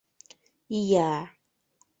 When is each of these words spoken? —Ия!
—Ия! 0.79 1.07